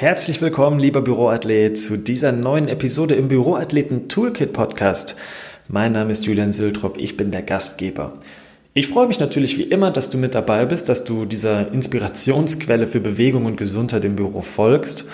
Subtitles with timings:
[0.00, 5.14] Herzlich willkommen, lieber Büroathlet, zu dieser neuen Episode im Büroathleten Toolkit Podcast.
[5.68, 8.14] Mein Name ist Julian Sültrop, ich bin der Gastgeber.
[8.72, 12.86] Ich freue mich natürlich wie immer, dass du mit dabei bist, dass du dieser Inspirationsquelle
[12.86, 15.04] für Bewegung und Gesundheit im Büro folgst.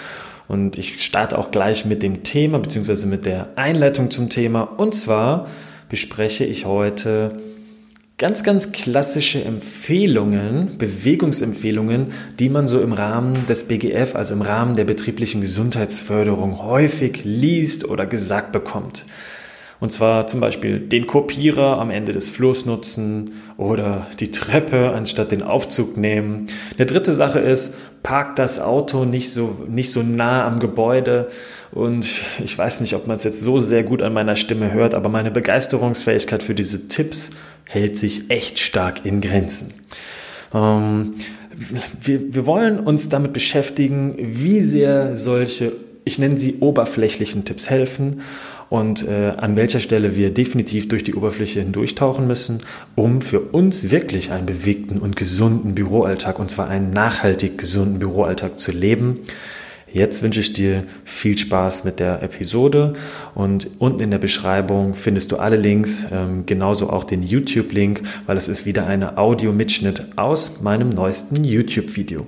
[0.47, 3.07] Und ich starte auch gleich mit dem Thema bzw.
[3.07, 4.61] mit der Einleitung zum Thema.
[4.61, 5.49] Und zwar
[5.89, 7.43] bespreche ich heute
[8.19, 14.75] ganz, ganz klassische Empfehlungen, Bewegungsempfehlungen, die man so im Rahmen des BGF, also im Rahmen
[14.75, 19.05] der betrieblichen Gesundheitsförderung häufig liest oder gesagt bekommt.
[19.79, 25.33] Und zwar zum Beispiel den Kopierer am Ende des Flurs nutzen oder die Treppe anstatt
[25.33, 26.47] den Aufzug nehmen.
[26.77, 31.29] Eine dritte Sache ist, park das Auto nicht so, nicht so nah am Gebäude.
[31.73, 32.07] Und
[32.43, 35.11] ich weiß nicht, ob man es jetzt so sehr gut an meiner Stimme hört, aber
[35.11, 37.31] meine Begeisterungsfähigkeit für diese Tipps
[37.65, 39.75] hält sich echt stark in Grenzen.
[40.55, 41.13] Ähm,
[42.01, 45.73] wir, wir wollen uns damit beschäftigen, wie sehr solche,
[46.05, 48.23] ich nenne sie oberflächlichen Tipps helfen
[48.69, 52.63] und äh, an welcher Stelle wir definitiv durch die Oberfläche hindurchtauchen müssen,
[52.95, 58.59] um für uns wirklich einen bewegten und gesunden Büroalltag, und zwar einen nachhaltig gesunden Büroalltag
[58.59, 59.21] zu leben.
[59.93, 62.95] Jetzt wünsche ich dir viel Spaß mit der Episode
[63.35, 68.37] und unten in der Beschreibung findest du alle Links, ähm, genauso auch den YouTube-Link, weil
[68.37, 72.27] es ist wieder eine Audio-Mitschnitt aus meinem neuesten YouTube-Video.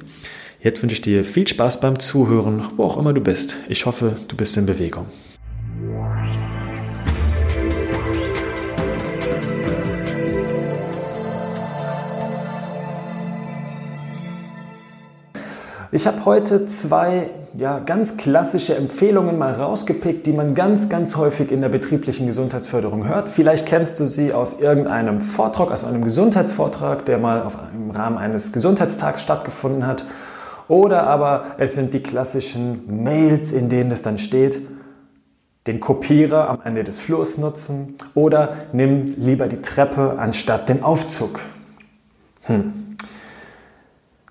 [0.63, 3.57] Jetzt wünsche ich dir viel Spaß beim Zuhören, wo auch immer du bist.
[3.69, 5.07] Ich hoffe, du bist in Bewegung.
[15.91, 21.51] Ich habe heute zwei ja, ganz klassische Empfehlungen mal rausgepickt, die man ganz, ganz häufig
[21.51, 23.31] in der betrieblichen Gesundheitsförderung hört.
[23.31, 28.19] Vielleicht kennst du sie aus irgendeinem Vortrag, aus einem Gesundheitsvortrag, der mal auf, im Rahmen
[28.19, 30.05] eines Gesundheitstags stattgefunden hat.
[30.69, 34.61] Oder aber es sind die klassischen Mails, in denen es dann steht,
[35.67, 41.41] den Kopierer am Ende des Flurs nutzen oder nimm lieber die Treppe anstatt den Aufzug.
[42.43, 42.88] Hm.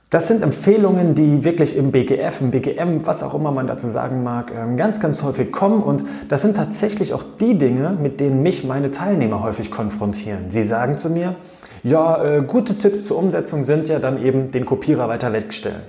[0.10, 4.24] Das sind Empfehlungen, die wirklich im BGF, im BGM, was auch immer man dazu sagen
[4.24, 5.84] mag, ähm, ganz, ganz häufig kommen.
[5.84, 10.46] Und das sind tatsächlich auch die Dinge, mit denen mich meine Teilnehmer häufig konfrontieren.
[10.50, 11.36] Sie sagen zu mir,
[11.84, 15.82] ja, äh, gute Tipps zur Umsetzung sind ja dann eben den Kopierer weiter wegstellen.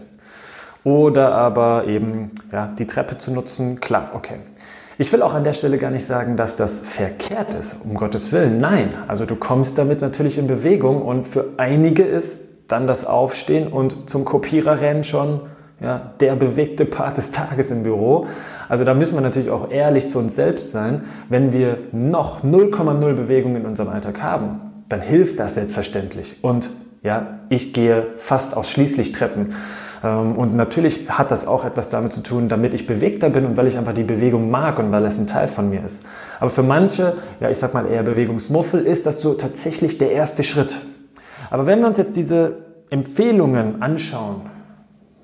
[0.83, 3.79] Oder aber eben ja, die Treppe zu nutzen.
[3.79, 4.39] Klar, okay.
[5.01, 8.33] Ich will auch an der Stelle gar nicht sagen, dass das verkehrt ist, um Gottes
[8.33, 8.59] Willen.
[8.59, 13.69] Nein, also du kommst damit natürlich in Bewegung und für einige ist dann das Aufstehen
[13.69, 15.41] und zum Kopierer rennen schon
[15.81, 18.27] ja, der bewegte Part des Tages im Büro.
[18.69, 21.05] Also da müssen wir natürlich auch ehrlich zu uns selbst sein.
[21.29, 26.37] Wenn wir noch 0,0 Bewegung in unserem Alltag haben, dann hilft das selbstverständlich.
[26.43, 26.71] Und
[27.03, 29.55] ja, ich gehe fast ausschließlich Treppen.
[30.03, 33.57] Ähm, und natürlich hat das auch etwas damit zu tun, damit ich bewegter bin und
[33.57, 36.05] weil ich einfach die Bewegung mag und weil es ein Teil von mir ist.
[36.41, 40.43] Aber für manche, ja, ich sag mal eher Bewegungsmuffel, ist das so tatsächlich der erste
[40.43, 40.77] Schritt.
[41.51, 42.57] Aber wenn wir uns jetzt diese
[42.91, 44.43] Empfehlungen anschauen,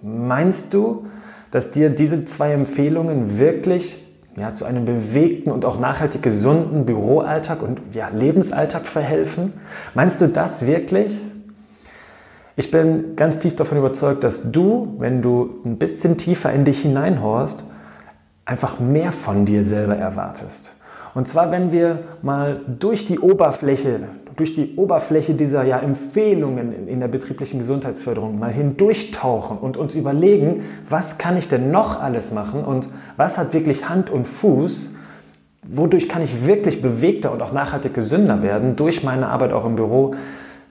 [0.02, 1.06] meinst du,
[1.50, 4.02] dass dir diese zwei Empfehlungen wirklich
[4.36, 9.52] ja, zu einem bewegten und auch nachhaltig gesunden Büroalltag und ja, Lebensalltag verhelfen?
[9.94, 11.16] Meinst du das wirklich?
[12.56, 16.82] Ich bin ganz tief davon überzeugt, dass du, wenn du ein bisschen tiefer in dich
[16.82, 17.64] hineinhorst,
[18.44, 20.74] einfach mehr von dir selber erwartest.
[21.14, 24.00] Und zwar, wenn wir mal durch die Oberfläche,
[24.36, 30.62] durch die Oberfläche dieser ja, Empfehlungen in der betrieblichen Gesundheitsförderung mal hindurchtauchen und uns überlegen,
[30.88, 34.90] was kann ich denn noch alles machen und was hat wirklich Hand und Fuß,
[35.66, 39.76] wodurch kann ich wirklich bewegter und auch nachhaltig gesünder werden durch meine Arbeit auch im
[39.76, 40.14] Büro.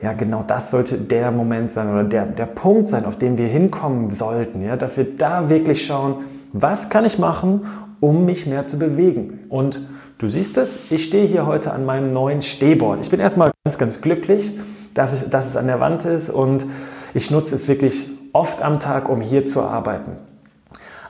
[0.01, 3.47] Ja, genau das sollte der Moment sein oder der, der Punkt sein, auf den wir
[3.47, 6.15] hinkommen sollten, ja, dass wir da wirklich schauen,
[6.51, 7.61] was kann ich machen,
[8.03, 9.45] um mich mehr zu bewegen.
[9.49, 9.79] Und
[10.23, 13.01] Du siehst es, ich stehe hier heute an meinem neuen Stehboard.
[13.01, 14.57] Ich bin erstmal ganz, ganz glücklich,
[14.93, 16.65] dass, ich, dass es an der Wand ist und
[17.13, 20.11] ich nutze es wirklich oft am Tag, um hier zu arbeiten.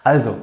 [0.04, 0.34] Also,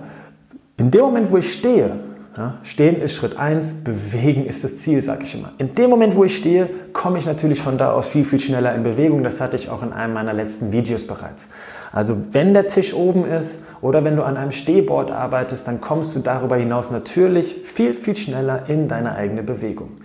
[0.77, 1.99] in dem Moment, wo ich stehe,
[2.41, 5.53] ja, stehen ist Schritt 1, bewegen ist das Ziel, sage ich immer.
[5.59, 8.75] In dem Moment, wo ich stehe, komme ich natürlich von da aus viel, viel schneller
[8.75, 9.23] in Bewegung.
[9.23, 11.49] Das hatte ich auch in einem meiner letzten Videos bereits.
[11.93, 16.17] Also wenn der Tisch oben ist oder wenn du an einem Stehboard arbeitest, dann kommst
[16.17, 19.99] du darüber hinaus natürlich viel, viel schneller in deine eigene Bewegung.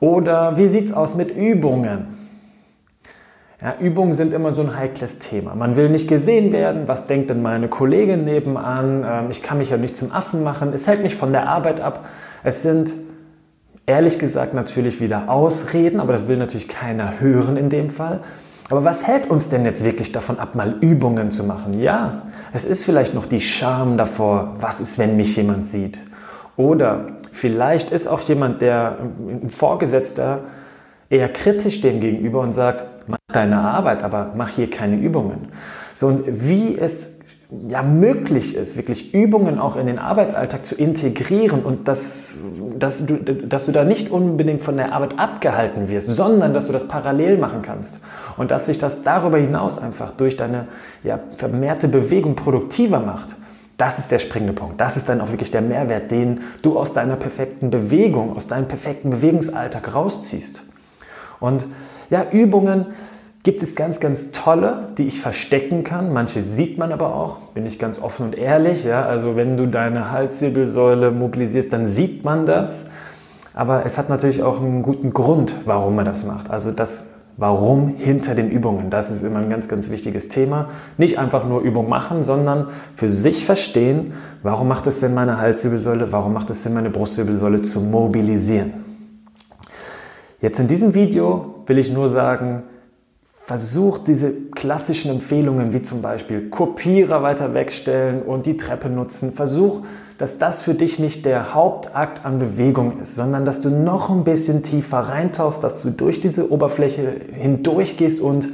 [0.00, 2.08] Oder wie sieht es aus mit Übungen?
[3.60, 5.56] Ja, Übungen sind immer so ein heikles Thema.
[5.56, 6.86] Man will nicht gesehen werden.
[6.86, 9.04] Was denkt denn meine Kollegin nebenan?
[9.04, 10.72] Ähm, ich kann mich ja nicht zum Affen machen.
[10.72, 12.06] Es hält mich von der Arbeit ab.
[12.44, 12.92] Es sind
[13.84, 18.20] ehrlich gesagt natürlich wieder Ausreden, aber das will natürlich keiner hören in dem Fall.
[18.70, 21.80] Aber was hält uns denn jetzt wirklich davon ab, mal Übungen zu machen?
[21.80, 22.22] Ja,
[22.52, 25.98] Es ist vielleicht noch die Scham davor, was ist, wenn mich jemand sieht.
[26.56, 30.40] Oder vielleicht ist auch jemand, der ein Vorgesetzter
[31.10, 32.84] eher kritisch dem gegenüber und sagt,
[33.30, 35.48] deine Arbeit, aber mach hier keine Übungen.
[35.92, 37.18] So, und wie es
[37.68, 42.36] ja, möglich ist, wirklich Übungen auch in den Arbeitsalltag zu integrieren und dass,
[42.78, 46.72] dass, du, dass du da nicht unbedingt von der Arbeit abgehalten wirst, sondern dass du
[46.72, 48.00] das parallel machen kannst
[48.38, 50.66] und dass sich das darüber hinaus einfach durch deine
[51.04, 53.36] ja, vermehrte Bewegung produktiver macht.
[53.76, 54.80] Das ist der springende Punkt.
[54.80, 58.68] Das ist dann auch wirklich der Mehrwert, den du aus deiner perfekten Bewegung, aus deinem
[58.68, 60.62] perfekten Bewegungsalltag rausziehst.
[61.40, 61.66] Und
[62.08, 62.86] ja, Übungen,
[63.42, 66.12] gibt es ganz, ganz tolle, die ich verstecken kann.
[66.12, 68.84] Manche sieht man aber auch, bin ich ganz offen und ehrlich.
[68.84, 69.06] Ja?
[69.06, 72.84] Also wenn du deine Halswirbelsäule mobilisierst, dann sieht man das.
[73.54, 76.50] Aber es hat natürlich auch einen guten Grund, warum man das macht.
[76.50, 77.06] Also das
[77.40, 78.90] Warum hinter den Übungen.
[78.90, 80.70] Das ist immer ein ganz, ganz wichtiges Thema.
[80.96, 86.10] Nicht einfach nur Übung machen, sondern für sich verstehen, warum macht es Sinn, meine Halswirbelsäule,
[86.10, 88.72] warum macht es Sinn, meine Brustwirbelsäule zu mobilisieren.
[90.40, 92.64] Jetzt in diesem Video will ich nur sagen,
[93.48, 99.32] Versuch diese klassischen Empfehlungen wie zum Beispiel Kopierer weiter wegstellen und die Treppe nutzen.
[99.32, 99.86] Versuch,
[100.18, 104.24] dass das für dich nicht der Hauptakt an Bewegung ist, sondern dass du noch ein
[104.24, 108.50] bisschen tiefer reintauchst, dass du durch diese Oberfläche hindurchgehst und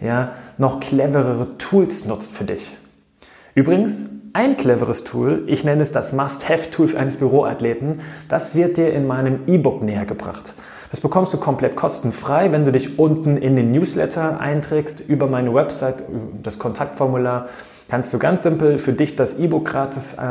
[0.00, 2.76] ja, noch cleverere Tools nutzt für dich.
[3.56, 4.02] Übrigens,
[4.32, 9.40] ein cleveres Tool, ich nenne es das Must-Have-Tool eines Büroathleten, das wird dir in meinem
[9.48, 10.54] E-Book näher gebracht.
[10.96, 15.52] Das bekommst du komplett kostenfrei, wenn du dich unten in den Newsletter einträgst über meine
[15.52, 15.96] Website,
[16.42, 17.50] das Kontaktformular.
[17.90, 20.22] Kannst du ganz simpel für dich das E-Book gratis äh,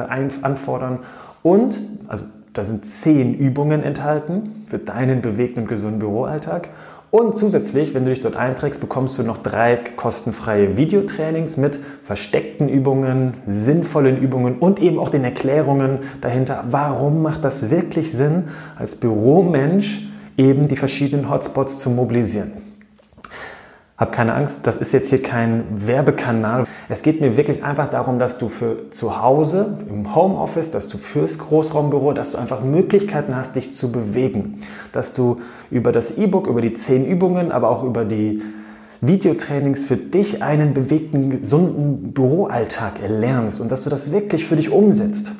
[0.41, 1.01] anfordern
[1.43, 1.77] und,
[2.07, 2.23] also
[2.53, 6.69] da sind zehn Übungen enthalten für deinen bewegten und gesunden Büroalltag.
[7.11, 12.69] Und zusätzlich, wenn du dich dort einträgst, bekommst du noch drei kostenfreie Videotrainings mit versteckten
[12.69, 18.45] Übungen, sinnvollen Übungen und eben auch den Erklärungen dahinter, warum macht das wirklich Sinn,
[18.79, 22.51] als Büromensch eben die verschiedenen Hotspots zu mobilisieren.
[23.97, 26.65] Hab keine Angst, das ist jetzt hier kein Werbekanal.
[26.89, 30.97] Es geht mir wirklich einfach darum, dass du für zu Hause, im Homeoffice, dass du
[30.97, 34.59] fürs Großraumbüro, dass du einfach Möglichkeiten hast, dich zu bewegen.
[34.91, 35.39] Dass du
[35.71, 38.41] über das E-Book, über die zehn Übungen, aber auch über die
[38.99, 44.71] Videotrainings für dich einen bewegten, gesunden Büroalltag erlernst und dass du das wirklich für dich
[44.71, 45.31] umsetzt.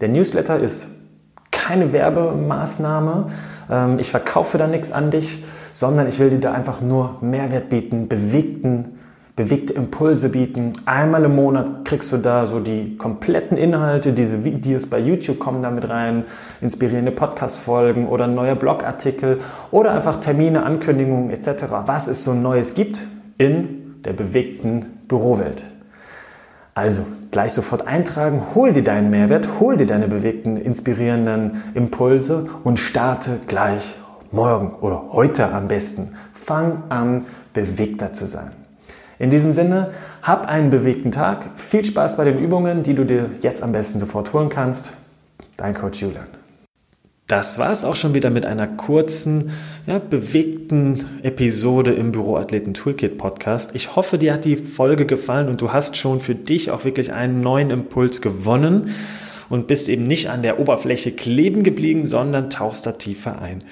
[0.00, 0.86] Der Newsletter ist
[1.50, 3.26] keine Werbemaßnahme.
[3.70, 7.68] Ähm, ich verkaufe da nichts an dich, sondern ich will dir da einfach nur Mehrwert
[7.68, 8.98] bieten, bewegten,
[9.36, 10.74] bewegte Impulse bieten.
[10.84, 15.62] Einmal im Monat kriegst du da so die kompletten Inhalte, diese Videos bei YouTube kommen
[15.62, 16.24] da mit rein,
[16.60, 19.40] inspirierende Podcast-Folgen oder neue Blogartikel
[19.72, 23.00] oder einfach Termine, Ankündigungen etc., was es so Neues gibt
[23.38, 25.64] in der bewegten Bürowelt.
[26.74, 27.02] Also
[27.34, 33.40] gleich sofort eintragen, hol dir deinen Mehrwert, hol dir deine bewegten, inspirierenden Impulse und starte
[33.48, 33.96] gleich
[34.30, 36.14] morgen oder heute am besten.
[36.32, 38.52] Fang an, bewegter zu sein.
[39.18, 39.90] In diesem Sinne,
[40.22, 43.98] hab einen bewegten Tag, viel Spaß bei den Übungen, die du dir jetzt am besten
[43.98, 44.92] sofort holen kannst.
[45.56, 46.28] Dein Coach Julian.
[47.26, 49.50] Das war es auch schon wieder mit einer kurzen,
[49.86, 53.74] ja, bewegten Episode im Büroathleten Toolkit Podcast.
[53.74, 57.12] Ich hoffe, dir hat die Folge gefallen und du hast schon für dich auch wirklich
[57.12, 58.94] einen neuen Impuls gewonnen
[59.50, 63.62] und bist eben nicht an der Oberfläche kleben geblieben, sondern tauchst da tiefer ein.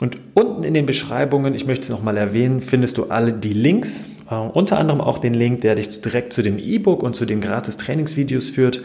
[0.00, 4.08] Und unten in den Beschreibungen, ich möchte es nochmal erwähnen, findest du alle die Links,
[4.30, 7.42] äh, unter anderem auch den Link, der dich direkt zu dem E-Book und zu den
[7.42, 8.80] gratis Trainingsvideos führt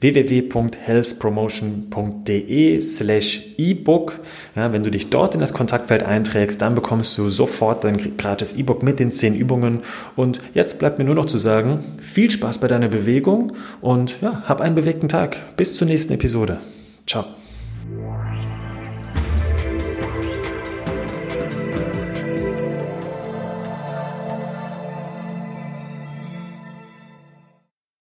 [0.00, 4.20] www.healthpromotion.de slash ebook.
[4.54, 8.54] Ja, wenn du dich dort in das Kontaktfeld einträgst, dann bekommst du sofort dein gratis
[8.54, 9.80] E-Book mit den zehn Übungen.
[10.14, 14.44] Und jetzt bleibt mir nur noch zu sagen, viel Spaß bei deiner Bewegung und ja,
[14.46, 15.56] hab einen bewegten Tag.
[15.56, 16.60] Bis zur nächsten Episode.
[17.06, 17.24] Ciao.